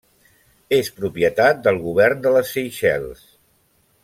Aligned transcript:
És 0.77 0.89
propietat 1.01 1.61
del 1.69 1.79
govern 1.85 2.25
de 2.27 2.35
les 2.39 2.57
Seychelles. 2.57 3.25